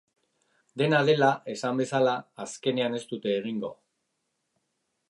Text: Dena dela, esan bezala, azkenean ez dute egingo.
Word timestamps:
Dena 0.81 1.01
dela, 1.09 1.29
esan 1.55 1.83
bezala, 1.83 2.17
azkenean 2.47 2.99
ez 3.03 3.07
dute 3.13 3.39
egingo. 3.45 3.73